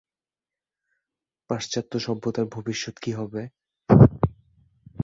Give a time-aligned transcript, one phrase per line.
[1.49, 3.41] পাশ্চাত্য সভ্যতার ভবিষ্যত কি হবে?